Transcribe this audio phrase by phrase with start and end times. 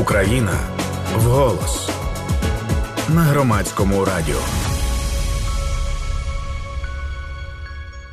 [0.00, 0.52] Україна
[1.16, 1.90] вголос
[3.14, 4.38] на громадському радіо.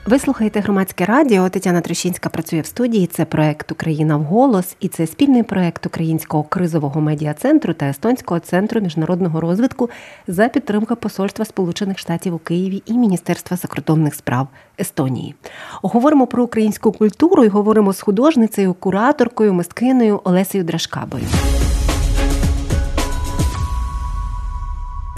[0.05, 1.49] Ви слухаєте громадське радіо.
[1.49, 3.07] Тетяна Трещинська працює в студії.
[3.07, 9.41] Це проект Україна вголос і це спільний проект Українського кризового медіа-центру та Естонського центру міжнародного
[9.41, 9.90] розвитку
[10.27, 14.47] за підтримки Посольства Сполучених Штатів у Києві і Міністерства закордонних справ
[14.79, 15.36] Естонії.
[15.81, 21.23] Говоримо про українську культуру і говоримо з художницею, кураторкою, мисткиною Олесею Драшкабою.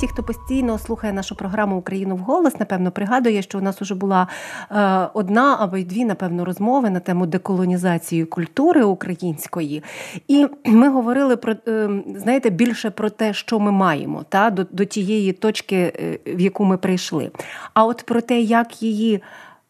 [0.06, 3.96] Ті, хто постійно слухає нашу програму Україну в голос, напевно, пригадує, що у нас вже
[3.96, 4.28] була
[4.72, 9.84] е, одна або й дві, напевно, розмови на тему деколонізації культури української.
[10.28, 14.86] І ми говорили про е, знаєте, більше про те, що ми маємо, та до, до
[14.86, 17.32] тієї точки, е, в яку ми прийшли.
[17.74, 19.24] А от про те, як її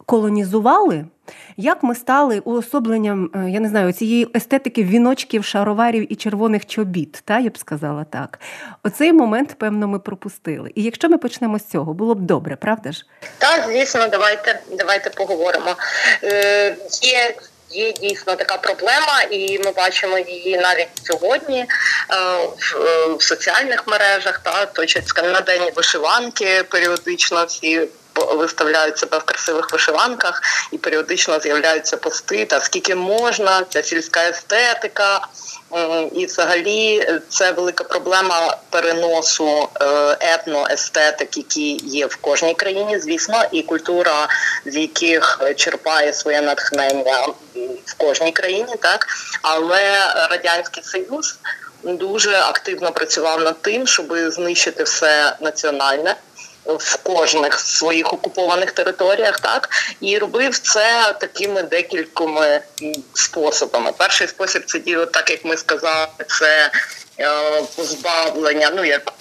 [0.05, 1.05] колонізували.
[1.57, 7.21] Як ми стали уособленням, е, я не знаю, цієї естетики віночків, шароварів і червоних чобіт,
[7.25, 8.39] та я б сказала так.
[8.83, 10.71] Оцей момент, певно, ми пропустили.
[10.75, 13.05] І якщо ми почнемо з цього, було б добре, правда ж?
[13.37, 15.75] Так, звісно, давайте давайте поговоримо.
[16.23, 17.35] Е, Є
[17.69, 21.67] Є дійсно така проблема, і ми бачимо її навіть сьогодні е,
[22.57, 24.39] в, е, в соціальних мережах.
[24.43, 27.87] Та точаться на день вишиванки періодично всі
[28.33, 32.45] виставляють себе в красивих вишиванках і періодично з'являються пости.
[32.45, 35.27] Та скільки можна, ця сільська естетика.
[36.13, 43.61] І, взагалі, це велика проблема переносу е, етноестетик, які є в кожній країні, звісно, і
[43.63, 44.27] культура,
[44.65, 47.27] з яких черпає своє натхнення
[47.85, 49.07] в кожній країні, так
[49.41, 51.37] але радянський союз
[51.83, 56.15] дуже активно працював над тим, щоб знищити все національне
[56.65, 59.69] в кожних своїх окупованих територіях, так
[60.01, 62.59] і робив це такими декількома
[63.13, 63.91] способами.
[63.97, 66.07] Перший спосіб це діло, так як ми сказали,
[66.39, 66.71] це
[67.19, 69.13] е, позбавлення, ну як.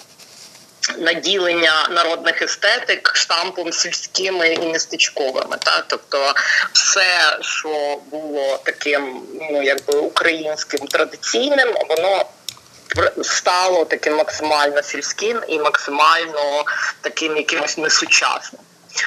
[0.97, 6.33] Наділення народних естетик штампом сільськими і містечковими, та тобто
[6.73, 9.21] все, що було таким,
[9.51, 12.25] ну якби українським традиційним, воно
[13.23, 16.65] стало таким максимально сільським і максимально
[17.01, 18.61] таким якимось несучасним.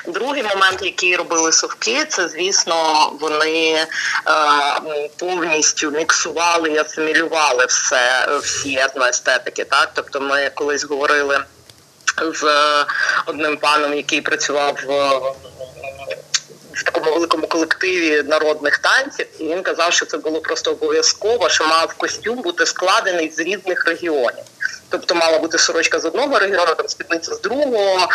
[0.06, 3.86] Другий момент, який робили совки, це звісно вони е,
[5.16, 9.64] повністю міксували і асимілювали все всі етноестетики.
[9.64, 11.44] Так, тобто, ми колись говорили
[12.34, 12.44] з
[13.26, 15.20] одним паном, який працював в
[16.78, 21.66] в такому великому колективі народних танців, і він казав, що це було просто обов'язково, що
[21.66, 24.44] мав костюм бути складений з різних регіонів.
[24.88, 28.08] Тобто мала бути сорочка з одного регіону, там спідниця з другого,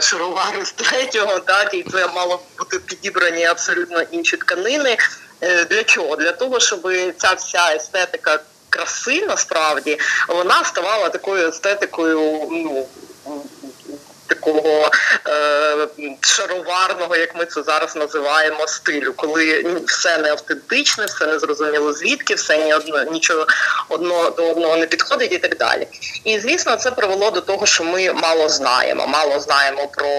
[0.00, 4.96] шаровари з третього, так і це мало бути підібрані абсолютно інші тканини.
[5.40, 6.16] Е, для чого?
[6.16, 12.20] Для того, щоб ця вся естетика краси насправді вона ставала такою естетикою,
[12.50, 12.86] ну
[14.28, 14.90] такого
[15.28, 15.88] е,
[16.20, 22.34] шароварного, як ми це зараз називаємо, стилю, коли все не автентичне, все не зрозуміло звідки,
[22.34, 23.46] все ні одно нічого
[23.88, 25.86] одного до одного не підходить і так далі.
[26.24, 29.06] І звісно, це привело до того, що ми мало знаємо.
[29.06, 30.10] Мало знаємо про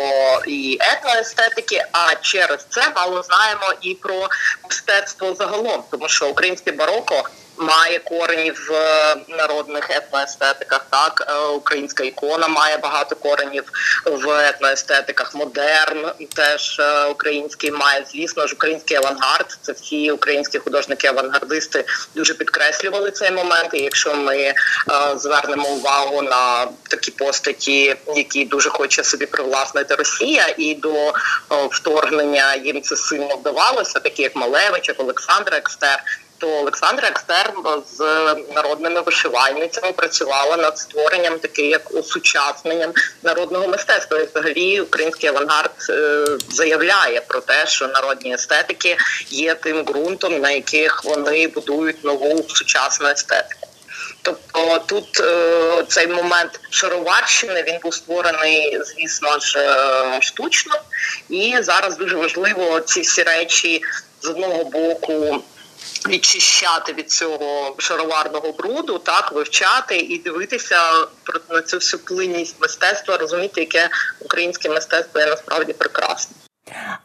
[0.47, 4.29] і етноестетики, а через це мало знаємо і про
[4.63, 10.85] мистецтво загалом, тому що українське бароко має корені в е, народних етноестетиках.
[10.89, 13.63] Так, е, українська ікона має багато коренів
[14.05, 15.35] в етноестетиках.
[15.35, 19.57] Модерн теж е, український має, звісно ж, український авангард.
[19.61, 21.83] Це всі українські художники-авангардисти
[22.15, 23.69] дуже підкреслювали цей момент.
[23.73, 24.53] І якщо ми
[25.15, 31.13] звернемо увагу на такі постаті, які дуже хоче собі привласнити Росія, і до
[31.71, 36.03] вторгнення їм це сильно вдавалося, такі як Малевич, як Олександра Екстер,
[36.39, 37.99] то Олександра Екстер з
[38.55, 44.17] народними вишивальницями працювала над створенням таке, як осучасненням народного мистецтва.
[44.19, 48.97] І Взагалі, український авангард е, заявляє про те, що народні естетики
[49.29, 53.67] є тим ґрунтом, на яких вони будують нову сучасну естетику.
[54.21, 60.75] Тобто тут е, цей момент шароварщини він був створений, звісно ж, е, штучно,
[61.29, 63.81] і зараз дуже важливо ці всі речі
[64.21, 65.43] з одного боку
[66.07, 70.81] відчищати від цього шароварного бруду, так вивчати і дивитися
[71.49, 73.89] на цю всю плинність мистецтва, розуміти, яке
[74.19, 76.35] українське мистецтво є насправді прекрасне.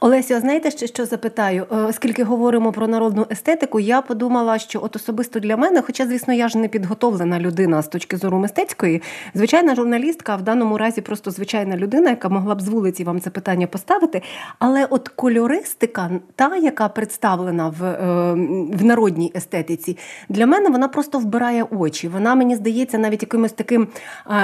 [0.04, 1.66] Олесю, знаєте ще що запитаю?
[1.72, 6.34] Е, оскільки говоримо про народну естетику, я подумала, що от особисто для мене, хоча, звісно,
[6.34, 9.02] я ж не підготовлена людина з точки зору мистецької,
[9.34, 13.20] звичайна журналістка, а в даному разі просто звичайна людина, яка могла б з вулиці вам
[13.20, 14.22] це питання поставити.
[14.58, 18.32] Але от кольористика, та, яка представлена в, е,
[18.76, 19.98] в народній естетиці,
[20.28, 22.08] для мене вона просто вбирає очі.
[22.08, 23.88] Вона мені здається навіть якимось таким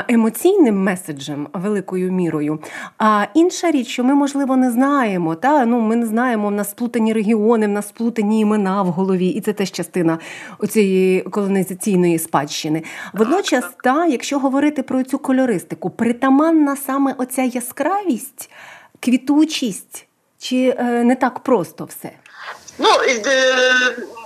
[0.08, 2.58] емоційним меседжем великою мірою.
[2.98, 5.34] А інша річ, що ми, можливо, не знаємо.
[5.34, 5.49] Та?
[5.66, 9.40] Ну, Ми не знаємо, в нас сплутані регіони, в нас сплутані імена в голові, і
[9.40, 10.18] це теж частина
[10.68, 12.82] цієї колонізаційної спадщини.
[13.12, 18.50] Водночас, та, якщо говорити про цю кольористику, притаманна саме оця яскравість,
[19.00, 20.06] квітучість,
[20.38, 22.10] чи е, не так просто все?
[22.78, 22.88] Ну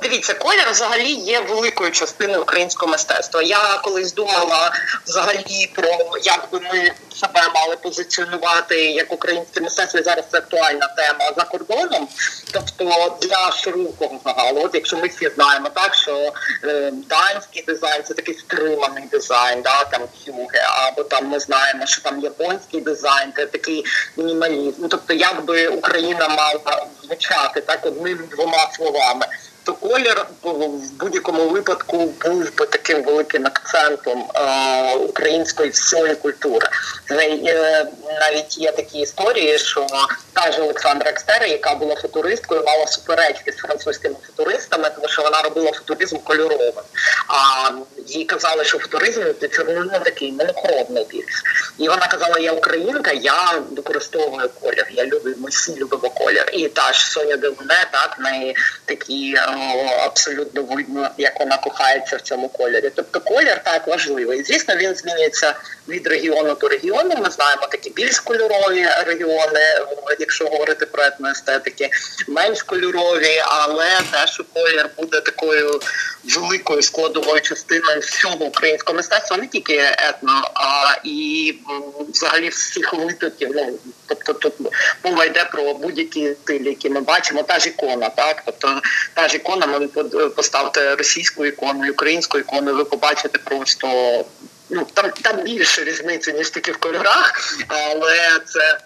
[0.03, 3.43] дивіться, колір взагалі є великою частиною українського мистецтва.
[3.43, 4.73] Я колись думала
[5.07, 5.89] взагалі про
[6.23, 10.03] як би ми себе мали позиціонувати як українське мистецтво.
[10.03, 12.09] Зараз це актуальна тема за кордоном.
[12.53, 16.33] Тобто для широкого загалу, от якщо ми всі знаємо, так що
[16.65, 22.03] е, данський дизайн це такий стриманий дизайн, да там цюги, або там ми знаємо, що
[22.03, 23.85] там японський дизайн, це такий
[24.17, 24.89] мінімалізм.
[24.89, 29.54] Тобто, як би Україна мала звучати так одним Vamos lá, vamos lá.
[29.65, 36.69] То колір в будь-якому випадку був би таким великим акцентом е, української всієї культури.
[37.11, 37.87] Е,
[38.21, 39.87] навіть є такі історії, що
[40.33, 45.43] та ж Олександра Екстера, яка була футуристкою, мала суперечки з французькими футуристами, тому що вона
[45.43, 46.73] робила футуризм кольоровим.
[47.29, 47.71] А
[48.07, 49.23] їй казали, що футуризм
[49.53, 51.43] це не такий монохромний більш.
[51.79, 54.87] І вона казала: Я українка, я використовую колір.
[54.91, 56.51] Я люблю, ми всі любимо колір.
[56.53, 59.37] І та ж Соня Девуне, так в неї такі
[60.05, 62.91] абсолютно видно, як вона кохається в цьому кольорі.
[62.95, 64.45] Тобто колір так важливий.
[64.45, 65.55] Звісно, він змінюється
[65.89, 67.17] від регіону до регіону.
[67.17, 69.61] Ми знаємо такі більш кольорові регіони,
[70.19, 71.91] якщо говорити про етноестетики,
[72.29, 75.81] менш кольорові, але теж колір буде такою
[76.25, 79.77] великою складовою частиною всього українського мистецтва, не тільки
[80.09, 81.55] етно, а і
[82.09, 83.51] взагалі всіх витоків.
[83.55, 84.55] Ну тобто тут
[85.05, 87.43] мова йде про будь-які стилі, які ми бачимо.
[87.43, 88.81] Та ж ікона, так тобто
[89.15, 93.87] та ж ікона, ви поставте російську ікону, українську ікону, ви побачите просто.
[94.71, 98.79] Ну там там більше різниці ніж тільки в кольорах, але це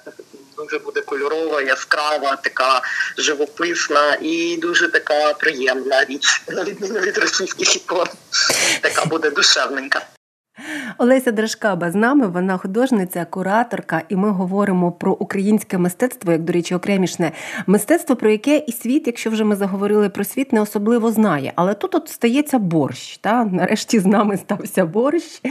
[0.56, 2.82] дуже буде кольорова, яскрава, така
[3.18, 8.06] живописна і дуже така приємна річ на відміну від російських ікон.
[8.80, 10.06] Така буде душевненька.
[10.98, 16.52] Олеся Драшкаба з нами, вона художниця, кураторка, і ми говоримо про українське мистецтво, як, до
[16.52, 17.32] речі, окремішне
[17.66, 21.52] мистецтво, про яке і світ, якщо вже ми заговорили про світ, не особливо знає.
[21.56, 23.18] Але тут от стається борщ.
[23.18, 23.44] Та?
[23.44, 25.42] Нарешті з нами стався борщ,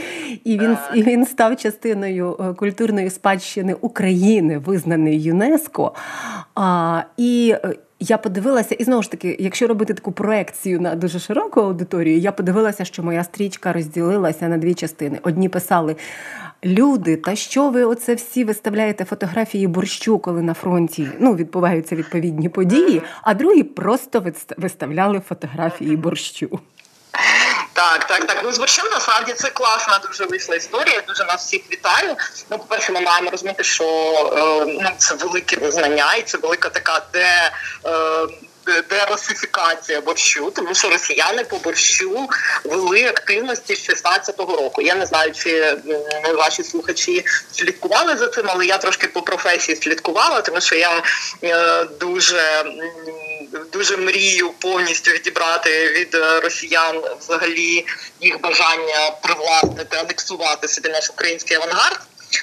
[0.43, 5.93] і він і він став частиною е, культурної спадщини України, визнаний ЮНЕСКО.
[6.55, 11.19] А, І е, я подивилася, і знову ж таки, якщо робити таку проекцію на дуже
[11.19, 15.19] широку аудиторію, я подивилася, що моя стрічка розділилася на дві частини.
[15.23, 15.95] Одні писали:
[16.65, 22.49] Люди, та що ви оце всі виставляєте фотографії борщу, коли на фронті ну, відбуваються відповідні
[22.49, 24.25] події, а другі просто
[24.57, 26.59] виставляли фотографії борщу.
[27.77, 28.41] Так, так, так.
[28.43, 31.01] Ну, звичайно, насправді це класна дуже вийшла історія.
[31.07, 32.15] Дуже нас всіх вітаю.
[32.49, 33.83] Ну, по-перше, ми маємо розуміти, що
[34.37, 37.51] е, ну, це велике визнання, і це велика така де.
[37.85, 38.27] Е,
[38.89, 42.29] деросифікація борщу, тому що росіяни по борщу
[42.63, 44.81] вели активності з 16-го року.
[44.81, 45.77] Я не знаю, чи
[46.37, 51.03] ваші слухачі слідкували за цим, але я трошки по професії слідкувала, тому що я
[51.43, 52.63] е, дуже
[53.73, 57.85] дуже мрію повністю відібрати від е, росіян взагалі
[58.21, 61.99] їх бажання привласнити, анексувати собі наш український авангард.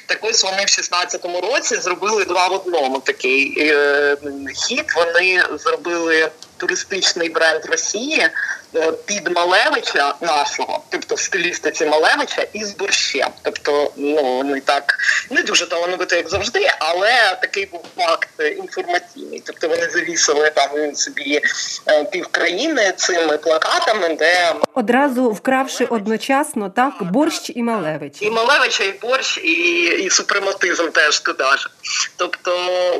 [0.06, 4.16] Так ось вони в 16-му році зробили два в одному такий е,
[4.54, 4.84] хід.
[4.96, 8.30] Вони зробили туристичний бренд Росії
[8.76, 13.28] Е, під Малевича нашого, тобто в стилістиці Малевича, і з борщем.
[13.42, 14.94] Тобто, ну не так
[15.30, 19.42] не дуже талановито, як завжди, але такий був факт інформаційний.
[19.46, 21.40] Тобто вони завісили там собі
[21.88, 28.16] е, півкраїни цими плакатами, де одразу вкравши одночасно так борщ і Малевич.
[28.20, 31.70] І Малевича, і борщ, і і супрематизм теж туди ж.
[32.16, 32.50] Тобто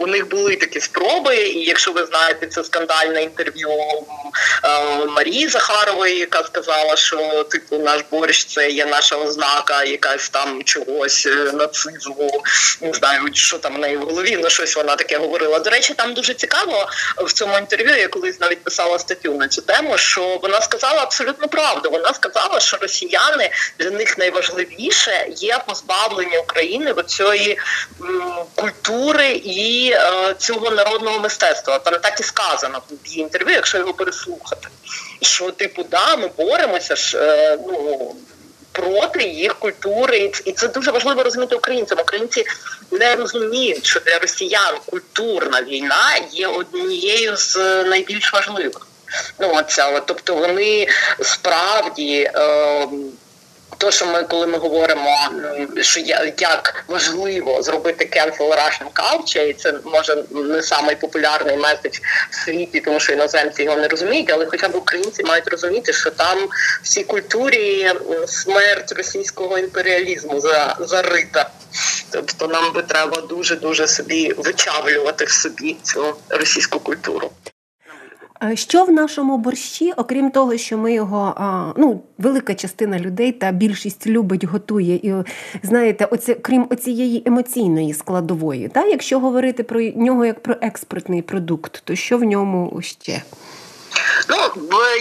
[0.01, 3.71] у них були такі спроби, і якщо ви знаєте це скандальне інтерв'ю інтерв'ю
[5.09, 11.29] Марії Захарової, яка сказала, що типу наш борщ це є наша ознака, якась там чогось
[11.53, 12.43] нацизму.
[12.81, 15.59] Не знаю, що там в неї в голові, але щось вона таке говорила.
[15.59, 17.97] До речі, там дуже цікаво в цьому інтерв'ю.
[17.97, 21.91] Я колись навіть писала статтю на цю тему, що вона сказала абсолютно правду.
[21.91, 27.59] Вона сказала, що росіяни для них найважливіше є позбавлення України в цієї
[28.55, 31.79] культури і е, цього народного мистецтва.
[31.79, 34.69] Там так і сказано в інтерв'ю, якщо його переслухати.
[35.23, 38.15] Що типу, да, ми боремося ж е, ну.
[38.73, 41.99] Проти їх культури, і це дуже важливо розуміти українцям.
[42.01, 42.45] Українці
[42.91, 48.87] не розуміють, що для росіян культурна війна є однією з найбільш важливих.
[49.39, 50.89] Ну оця, тобто вони
[51.21, 52.31] справді.
[52.35, 52.89] Е,
[53.85, 55.31] то, що ми, коли ми говоримо,
[55.81, 56.01] що
[56.39, 61.99] як важливо зробити cancel Russian culture, і це може не самий популярний меседж
[62.31, 66.11] в світі, тому що іноземці його не розуміють, але хоча б українці мають розуміти, що
[66.11, 66.39] там
[66.83, 67.93] в цій культурі
[68.27, 70.41] смерть російського імперіалізму
[70.81, 71.51] зарита.
[72.11, 77.31] Тобто нам би треба дуже дуже собі вичавлювати в собі цю російську культуру.
[78.45, 81.35] Е, що в нашому борщі, окрім того, що ми його
[81.77, 85.15] ну, велика частина людей та більшість любить, готує, і
[85.63, 91.83] знаєте, оце крім оцієї емоційної складової, та якщо говорити про нього як про експортний продукт,
[91.85, 93.23] то що в ньому ще?
[94.29, 94.37] Ну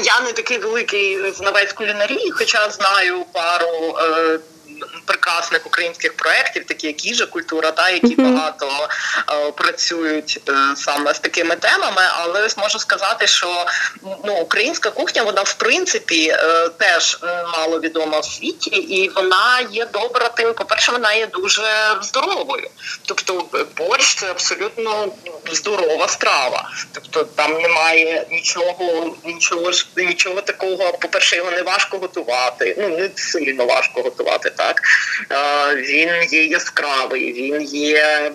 [0.03, 3.97] я не такий великий знавець кулінарії, хоча знаю пару.
[3.99, 4.39] Е,
[5.23, 8.87] прекрасних українських проєктів, такі як їжа культура, та які багато
[9.31, 12.01] е, працюють е, саме з такими темами.
[12.17, 13.65] Але ось можу сказати, що
[14.25, 17.17] ну українська кухня, вона в принципі е, теж
[17.57, 20.29] мало відома в світі, і вона є добра.
[20.29, 22.69] Тим, по перше, вона є дуже здоровою.
[23.05, 23.45] Тобто,
[23.77, 25.07] борщ це абсолютно
[25.51, 26.69] здорова страва.
[26.91, 30.91] Тобто там немає нічого, нічого нічого такого.
[30.91, 32.75] По перше, його не важко готувати.
[32.79, 34.81] Ну не сильно важко готувати так.
[35.75, 38.31] Він є яскравий, він є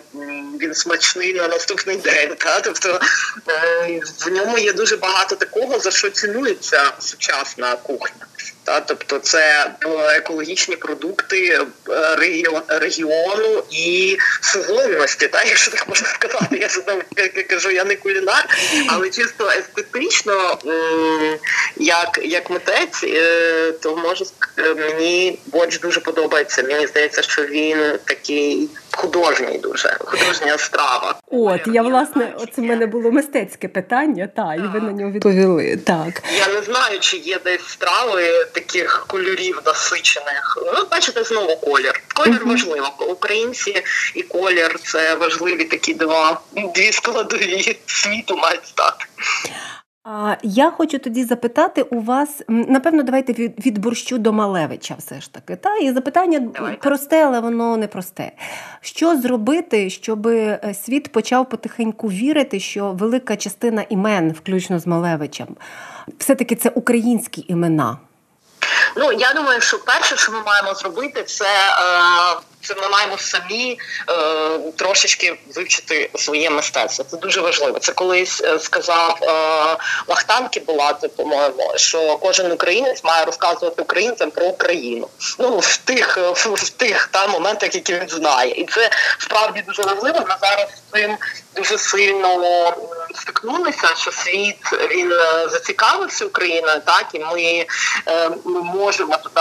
[0.61, 2.35] він смачний на наступний день.
[2.39, 2.61] Та?
[2.61, 3.01] Тобто
[3.49, 8.27] е, в ньому є дуже багато такого, за що цінується сучасна кухня.
[8.69, 11.61] Та тобто це ну, екологічні продукти
[11.91, 12.17] е,
[12.69, 17.03] регіону і сезонності, та якщо так можна сказати, я знову
[17.49, 18.49] кажу, я не кулінар,
[18.89, 20.59] але чисто естетично,
[21.77, 24.27] як як митець, е, то можу
[24.77, 26.63] мені борщ дуже подобається.
[26.63, 31.15] Мені здається, що він такий художній, дуже художня страва.
[31.27, 35.77] От я власне, оце в мене було мистецьке питання, та і ви на нього відповіли.
[35.77, 40.59] Так я не знаю, чи є десь страви таких кольорів насичених.
[40.75, 42.03] Ну, бачите, знову колір.
[42.15, 42.49] Колір uh-huh.
[42.49, 42.93] важливо.
[43.09, 43.83] Українці
[44.15, 46.41] і колір це важливі такі два
[46.75, 49.05] дві складові світу мають стати.
[50.43, 55.33] Я хочу тоді запитати у вас, напевно, давайте від, від борщу до Малевича, все ж
[55.33, 55.57] таки.
[55.57, 55.77] Та?
[55.77, 56.79] І запитання давайте.
[56.79, 58.33] просте, але воно не просте.
[58.81, 65.49] Що зробити, щоб е, світ почав потихеньку вірити, що велика частина імен, включно з Малевичем,
[66.19, 67.99] все-таки це українські імена?
[68.97, 73.79] Ну я думаю, що перше, що ми маємо зробити, це е, це ми маємо самі
[74.09, 77.05] е, трошечки вивчити своє мистецтво.
[77.11, 77.79] Це дуже важливо.
[77.79, 79.29] Це колись е, сказав е,
[80.07, 85.09] Лахтанки Булати, по-моєму, що кожен українець має розказувати українцям про Україну.
[85.39, 89.83] Ну в тих в, в тих та моментах, які він знає, і це справді дуже
[89.83, 90.21] важливо.
[90.29, 91.17] На зараз з цим
[91.57, 92.29] дуже сильно
[93.15, 94.57] стикнулися, що світ
[94.91, 97.67] він е, зацікавився Україною, так і ми,
[98.07, 99.41] е, ми можемо туди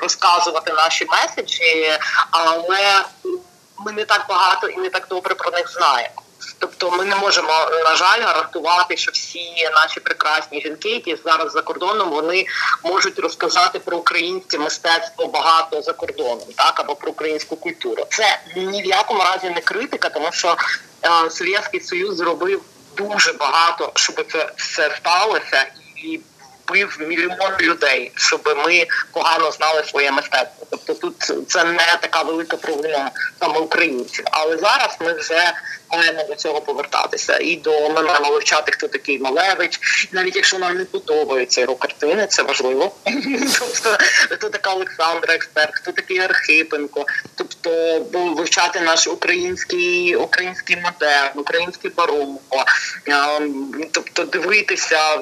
[0.00, 1.98] розказувати наші меседжі,
[2.30, 3.04] але
[3.78, 6.22] ми не так багато і не так добре про них знаємо.
[6.58, 11.62] Тобто ми не можемо, на жаль, гарантувати, що всі наші прекрасні жінки, які зараз за
[11.62, 12.46] кордоном, вони
[12.84, 18.06] можуть розказати про українське мистецтво багато за кордоном, так або про українську культуру.
[18.10, 20.56] Це ні в якому разі не критика, тому що
[21.02, 22.62] е, Совєтський Союз зробив
[22.96, 25.66] дуже багато, щоб це все сталося
[25.96, 26.20] і
[26.68, 30.66] вбив мільйон людей, щоб ми погано знали своє мистецтво.
[30.70, 33.10] Тобто тут це не така велика проблема
[33.40, 34.24] саме українців.
[34.30, 35.52] Але зараз ми вже
[35.92, 37.38] маємо до цього повертатися.
[37.38, 39.80] І до ми маємо вивчати, хто такий Малевич,
[40.12, 42.94] навіть якщо нам не подобаються його картини, це важливо.
[43.58, 43.96] Тобто
[44.30, 52.64] хто така Олександра Експерт, хто такий Архипенко, тобто вивчати наш український український модерн, український бароко,
[53.92, 55.16] тобто дивитися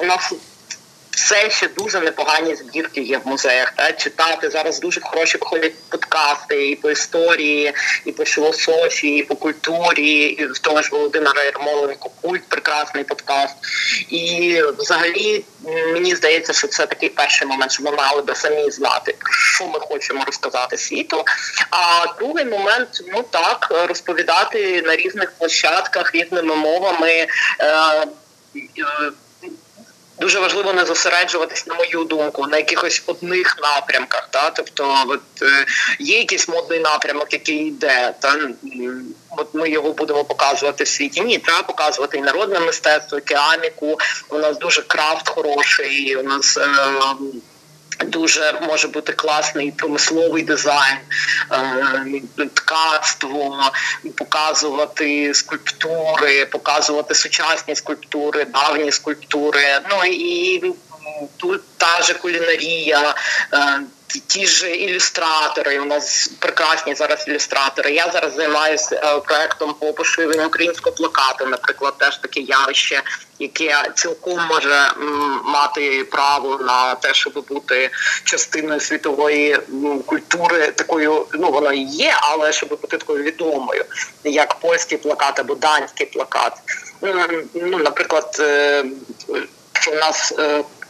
[0.00, 0.32] в нас
[1.16, 3.72] все ще дуже непогані збірки є в музеях.
[3.76, 7.72] Та читати зараз дуже хороші ходять подкасти і по історії,
[8.04, 13.56] і по філософії, і по культурі, і в того ж Володимира Ярмоленко культ прекрасний подкаст.
[14.08, 15.44] І взагалі
[15.92, 19.78] мені здається, що це такий перший момент, що ми мали би самі знати, що ми
[19.80, 21.24] хочемо розказати світу.
[21.70, 27.10] А другий момент, ну так, розповідати на різних площадках різними мовами.
[27.10, 27.28] Е,
[28.56, 29.12] е,
[30.20, 34.28] Дуже важливо не зосереджуватись, на мою думку, на якихось одних напрямках.
[34.30, 35.66] Та тобто, от е,
[35.98, 38.36] є якийсь модний напрямок, який йде, та
[39.36, 41.20] от ми його будемо показувати в світі.
[41.20, 43.98] Ні, треба показувати і народне мистецтво, і кераміку.
[44.28, 46.16] У нас дуже крафт хороший.
[46.16, 46.66] У нас е,
[48.04, 50.96] Дуже може бути класний промисловий дизайн,
[51.52, 53.72] е, ткацтво,
[54.16, 59.80] показувати скульптури, показувати сучасні скульптури, давні скульптури.
[59.90, 60.62] Ну і
[61.36, 63.14] тут та же кулінарія,
[63.52, 63.80] е,
[64.26, 65.80] ті ж ілюстратори.
[65.80, 67.90] У нас прекрасні зараз ілюстратори.
[67.92, 73.02] Я зараз займаюся е, проектом по поширенню українського плакату, наприклад, теж таке явище,
[73.38, 74.90] яке цілком може
[75.44, 77.90] мати право на те, щоб бути
[78.24, 79.58] частиною світової
[80.06, 83.84] культури, такою ну воно є, але щоб бути такою відомою,
[84.24, 86.52] як польський плакат або данський плакат.
[87.54, 88.84] Ну, наприклад, е,
[89.92, 90.32] у нас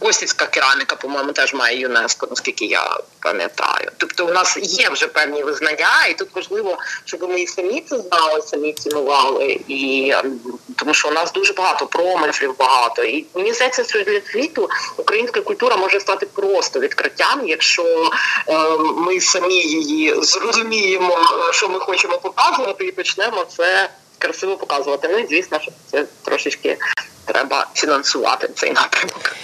[0.01, 3.91] е, Осівська кераміка, по-моєму, теж має ЮНЕСКО, наскільки я пам'ятаю.
[3.97, 7.99] Тобто, у нас є вже певні визнання, і тут важливо, щоб ми і самі це
[7.99, 10.41] знали, самі цінували, і ем,
[10.77, 13.05] тому що у нас дуже багато промислів, багато.
[13.05, 18.11] І мені здається, що для світу українська культура може стати просто відкриттям, якщо
[18.49, 21.19] е, ми самі її зрозуміємо,
[21.53, 25.09] що ми хочемо показувати, і почнемо це красиво показувати.
[25.13, 26.79] Ну і звісно, що це трошечки
[27.25, 29.37] треба фінансувати цей напрямок.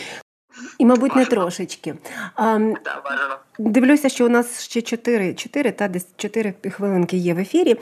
[0.78, 1.94] І, мабуть, не трошечки.
[2.36, 2.58] А,
[3.58, 7.76] Дивлюся, що у нас ще 4, 4 та десь 4 хвилинки є в ефірі.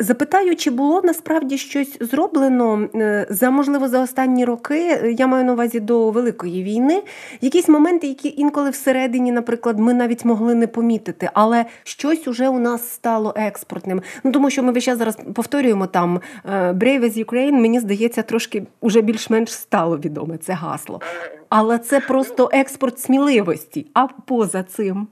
[0.00, 5.14] Запитаю, чи було насправді щось зроблено е, за можливо за останні роки?
[5.18, 7.02] Я маю на увазі до великої війни.
[7.40, 12.58] Якісь моменти, які інколи всередині, наприклад, ми навіть могли не помітити, але щось уже у
[12.58, 14.02] нас стало експортним.
[14.24, 18.22] Ну тому що ми весь час зараз повторюємо там е, Brave as Ukraine, мені здається,
[18.22, 21.00] трошки уже більш-менш стало відоме це гасло.
[21.48, 23.86] Але це просто експорт сміливості.
[23.94, 25.08] А поза цим.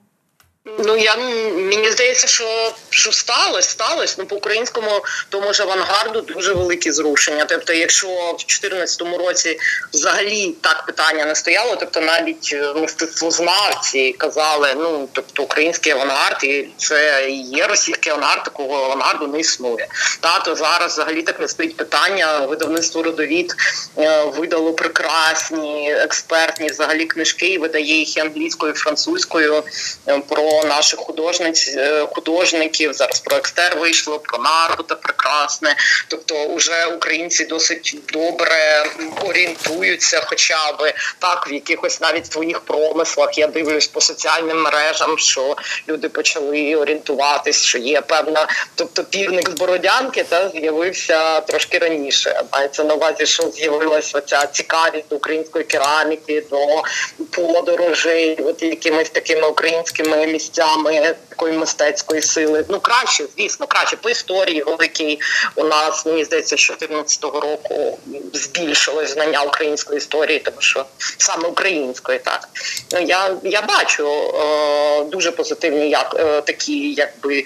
[0.78, 4.14] Ну я мені здається, що що сталося, сталося.
[4.18, 7.44] Ну по українському тому ж авангарду дуже великі зрушення.
[7.44, 9.58] Тобто, якщо в 2014 році
[9.92, 16.68] взагалі так питання не стояло, тобто навіть е, мистецтвознавці казали, ну тобто український авангард і
[16.76, 19.88] це є російський авангард, такого авангарду не існує.
[20.20, 22.38] Та то зараз взагалі так не стоїть питання.
[22.38, 23.54] Видавництво родовід
[23.98, 29.62] е, видало прекрасні експертні взагалі книжки, і видає їх і англійською, і французькою
[30.06, 30.18] е,
[30.60, 32.92] про наших художниць, е, художників.
[32.92, 35.76] Зараз про екстер вийшло, про народа прекрасне.
[36.08, 38.84] Тобто, вже українці досить добре
[39.24, 43.38] орієнтуються, хоча б так в якихось навіть своїх промислах.
[43.38, 45.56] Я дивлюсь по соціальним мережам, що
[45.88, 52.42] люди почали орієнтуватись, що є певна, тобто півник з Бородянки та з'явився трошки раніше.
[52.52, 56.82] Мається на увазі, що з'явилася ця цікавість до української кераміки, до
[57.30, 62.64] подорожей, от якимись такими українськими місцями місцями такої мистецької сили.
[62.68, 65.20] Ну краще, звісно, краще по історії великій
[65.54, 67.98] у нас мені здається, що 14-го року
[68.32, 70.84] збільшилось знання української історії, тому що
[71.18, 72.48] саме української, так
[72.92, 77.44] ну я я бачу е, дуже позитивні, як е, такі, якби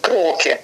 [0.00, 0.58] кроки.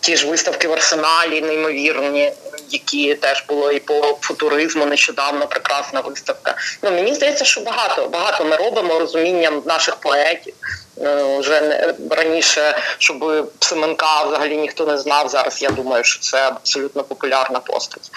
[0.00, 2.32] Ті ж виставки в арсеналі, неймовірні,
[2.70, 6.56] які теж було і по футуризму нещодавно прекрасна виставка.
[6.82, 10.54] Ну мені здається, що багато багато ми робимо розумінням наших поетів.
[11.00, 15.28] Е, вже не раніше, щоб Семенка взагалі ніхто не знав.
[15.28, 18.10] Зараз я думаю, що це абсолютно популярна постать.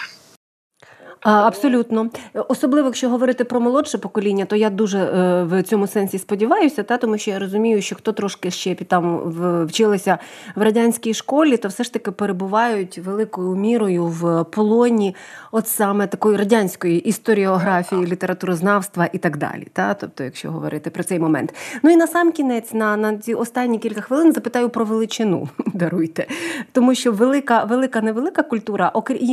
[1.22, 2.10] Абсолютно,
[2.48, 6.98] особливо, якщо говорити про молодше покоління, то я дуже е, в цьому сенсі сподіваюся, та
[6.98, 9.20] тому що я розумію, що хто трошки ще там
[9.68, 10.18] вчилися
[10.56, 15.16] в радянській школі, то все ж таки перебувають великою мірою в полоні,
[15.52, 19.68] от саме такої радянської історіографії, літературознавства і так далі.
[19.74, 19.94] Та?
[19.94, 21.54] Тобто, якщо говорити про цей момент.
[21.84, 25.50] Ну і на сам кінець, на на ці останні кілька хвилин, запитаю про величину.
[25.74, 26.28] Даруйте,
[26.72, 28.92] тому що велика, велика, невелика культура,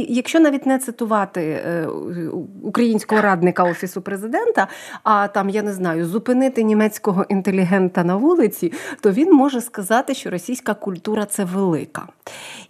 [0.09, 1.74] якщо навіть не цитувати.
[1.78, 2.28] Е,
[2.62, 4.68] українського радника офісу президента,
[5.02, 10.30] а там я не знаю, зупинити німецького інтелігента на вулиці, то він може сказати, що
[10.30, 12.08] російська культура це велика.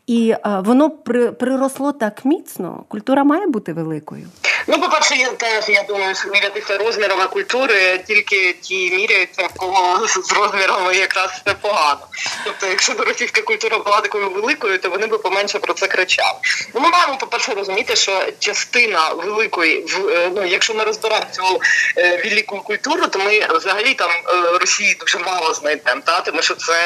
[0.07, 2.85] І воно при, приросло так міцно.
[2.89, 4.27] Культура має бути великою.
[4.71, 10.07] Ну, по-перше, я теж я думаю, що мірятися розмірами культури, тільки ті міряються, в кого
[10.07, 12.01] з розмірами якраз все погано.
[12.45, 16.39] Тобто, якщо б російська культура була такою великою, то вони б поменше про це кричали.
[16.75, 21.61] Ну, ми маємо, по-перше, розуміти, що частина великої, е, ну якщо ми розберемо цю
[21.97, 26.55] е, велику культуру, то ми взагалі там е, Росії дуже мало знайдемо, та тому що
[26.55, 26.81] це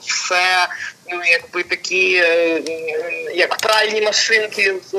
[0.00, 0.68] все
[1.10, 2.62] ну якби такі, е,
[3.34, 4.92] як пральні машинки з,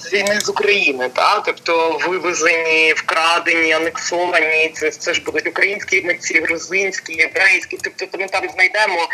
[0.00, 4.72] з війни з України, та тобто вивезені, вкрадені, анексовані.
[4.74, 7.78] Це це ж будуть українські митці, грузинські, єврейські.
[7.82, 9.08] Тобто ми там знайдемо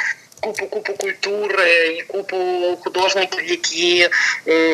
[0.45, 2.37] купу купу культури і купу
[2.85, 4.09] художників, які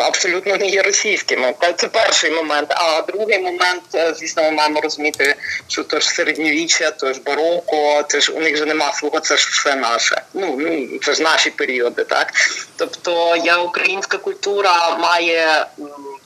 [0.01, 1.55] абсолютно не є російськими.
[1.77, 2.69] Це перший момент.
[2.71, 5.35] А другий момент, е, звісно, ми маємо розуміти,
[5.69, 9.37] що то ж середньовіччя, то ж бароко, це ж у них же нема свого, це
[9.37, 10.23] ж все наше.
[10.35, 12.33] Ну ну це ж наші періоди, так
[12.77, 15.67] тобто я українська культура має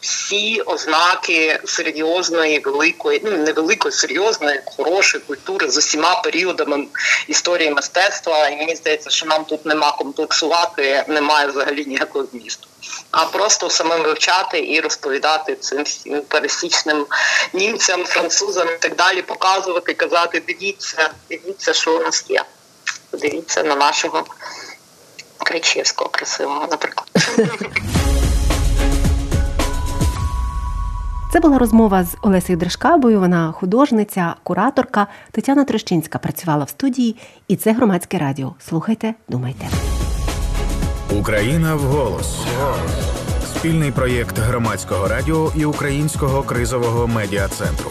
[0.00, 6.86] всі ознаки серйозної, великої, ну не великої, серйозної, хорошої культури з усіма періодами
[7.28, 8.48] історії мистецтва.
[8.48, 12.68] І мені здається, що нам тут нема комплексувати, немає взагалі ніякого змісту.
[13.10, 17.06] А просто самим вивчати і розповідати цим всім пересічним
[17.52, 22.44] німцям, французам і так далі, показувати, казати, дивіться, дивіться, що у нас є.
[23.10, 24.24] Подивіться на нашого
[25.38, 27.08] Кричевського красивого, наприклад.
[31.34, 33.20] Це була розмова з Олесею Дрешкабою.
[33.20, 35.06] Вона художниця, кураторка.
[35.30, 37.16] Тетяна Трещинська працювала в студії,
[37.48, 38.54] і це громадське радіо.
[38.58, 39.66] Слухайте, думайте.
[41.20, 42.46] Україна в голос.
[43.56, 47.90] Спільний проєкт громадського радіо і українського кризового медіа центру.